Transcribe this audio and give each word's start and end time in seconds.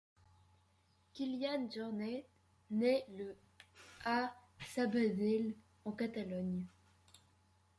Kilian 1.13 1.69
Jornet 1.69 2.25
naît 2.71 3.05
le 3.15 3.35
à 4.03 4.35
Sabadell 4.73 5.53
en 5.85 5.91
Catalogne. 5.91 6.65